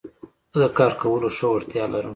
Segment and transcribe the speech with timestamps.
[0.51, 2.09] زه د کار کولو ښه وړتيا لرم.